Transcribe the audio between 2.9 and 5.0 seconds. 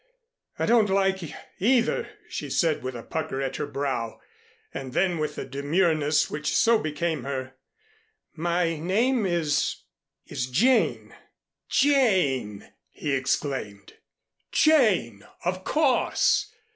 a pucker at her brow. And